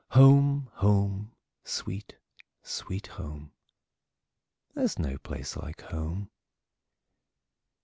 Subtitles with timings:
[0.09, 1.31] home!
[1.63, 2.15] sweet,
[2.63, 3.51] sweet home!
[4.73, 6.31] There 's no place like home!